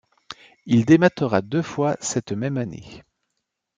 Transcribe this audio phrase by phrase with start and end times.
[0.65, 3.03] Il démâtera deux fois cette même année.